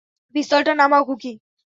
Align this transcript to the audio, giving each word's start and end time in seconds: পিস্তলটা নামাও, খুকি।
পিস্তলটা 0.35 0.73
নামাও, 0.73 1.03
খুকি। 1.03 1.31